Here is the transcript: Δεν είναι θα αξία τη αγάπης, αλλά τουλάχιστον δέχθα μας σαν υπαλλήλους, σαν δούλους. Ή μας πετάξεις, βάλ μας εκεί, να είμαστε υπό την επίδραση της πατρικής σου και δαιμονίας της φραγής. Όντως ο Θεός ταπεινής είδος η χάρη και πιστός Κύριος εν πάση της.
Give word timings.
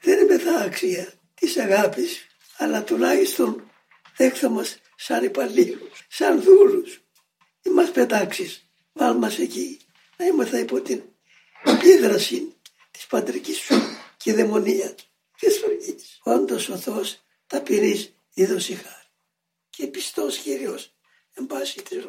Δεν 0.00 0.18
είναι 0.18 0.38
θα 0.38 0.54
αξία 0.56 1.12
τη 1.34 1.60
αγάπης, 1.60 2.26
αλλά 2.56 2.84
τουλάχιστον 2.84 3.70
δέχθα 4.16 4.48
μας 4.48 4.78
σαν 4.96 5.24
υπαλλήλους, 5.24 6.06
σαν 6.08 6.42
δούλους. 6.42 7.00
Ή 7.62 7.70
μας 7.70 7.90
πετάξεις, 7.90 8.66
βάλ 8.92 9.16
μας 9.16 9.38
εκεί, 9.38 9.78
να 10.16 10.26
είμαστε 10.26 10.58
υπό 10.58 10.80
την 10.80 11.02
επίδραση 11.64 12.54
της 12.90 13.06
πατρικής 13.06 13.58
σου 13.58 13.74
και 14.16 14.32
δαιμονίας 14.32 14.94
της 15.38 15.58
φραγής. 15.58 16.20
Όντως 16.22 16.68
ο 16.68 16.76
Θεός 16.76 17.24
ταπεινής 17.46 18.14
είδος 18.34 18.68
η 18.68 18.74
χάρη 18.74 19.08
και 19.70 19.86
πιστός 19.86 20.36
Κύριος 20.36 20.94
εν 21.32 21.46
πάση 21.46 21.82
της. 21.82 22.04